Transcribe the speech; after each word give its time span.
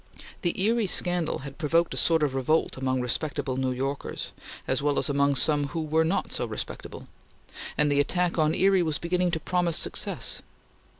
The 0.41 0.59
Erie 0.59 0.87
scandal 0.87 1.39
had 1.45 1.59
provoked 1.59 1.93
a 1.93 1.95
sort 1.97 2.23
of 2.23 2.33
revolt 2.33 2.75
among 2.75 3.01
respectable 3.01 3.55
New 3.55 3.69
Yorkers, 3.69 4.31
as 4.67 4.81
well 4.81 4.97
as 4.97 5.09
among 5.09 5.35
some 5.35 5.67
who 5.67 5.81
were 5.81 6.03
not 6.03 6.31
so 6.31 6.47
respectable; 6.47 7.07
and 7.77 7.91
the 7.91 7.99
attack 7.99 8.39
on 8.39 8.55
Erie 8.55 8.81
was 8.81 8.97
beginning 8.97 9.29
to 9.29 9.39
promise 9.39 9.77
success. 9.77 10.41